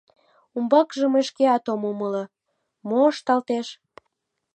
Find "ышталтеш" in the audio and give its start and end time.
3.11-3.67